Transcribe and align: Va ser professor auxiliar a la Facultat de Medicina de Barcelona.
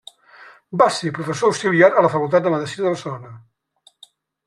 Va 0.81 0.87
ser 0.95 1.11
professor 1.17 1.53
auxiliar 1.53 1.91
a 1.99 2.05
la 2.07 2.11
Facultat 2.17 2.49
de 2.49 2.57
Medicina 2.57 2.89
de 2.89 2.93
Barcelona. 2.93 3.35